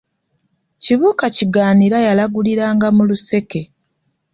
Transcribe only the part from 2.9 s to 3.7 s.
mu luseke.